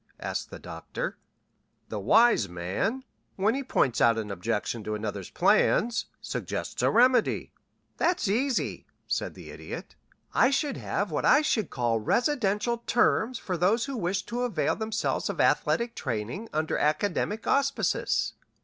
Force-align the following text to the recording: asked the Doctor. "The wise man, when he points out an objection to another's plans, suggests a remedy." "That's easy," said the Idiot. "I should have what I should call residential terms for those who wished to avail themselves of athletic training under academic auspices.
asked 0.19 0.49
the 0.49 0.57
Doctor. 0.57 1.19
"The 1.89 1.99
wise 1.99 2.49
man, 2.49 3.03
when 3.35 3.53
he 3.53 3.63
points 3.63 4.01
out 4.01 4.17
an 4.17 4.31
objection 4.31 4.83
to 4.83 4.95
another's 4.95 5.29
plans, 5.29 6.07
suggests 6.19 6.81
a 6.81 6.89
remedy." 6.89 7.53
"That's 7.97 8.27
easy," 8.27 8.87
said 9.05 9.35
the 9.35 9.51
Idiot. 9.51 9.93
"I 10.33 10.49
should 10.49 10.77
have 10.77 11.11
what 11.11 11.23
I 11.23 11.43
should 11.43 11.69
call 11.69 11.99
residential 11.99 12.79
terms 12.87 13.37
for 13.37 13.57
those 13.57 13.85
who 13.85 13.95
wished 13.95 14.27
to 14.29 14.41
avail 14.41 14.75
themselves 14.75 15.29
of 15.29 15.39
athletic 15.39 15.93
training 15.93 16.49
under 16.51 16.79
academic 16.79 17.45
auspices. 17.45 18.33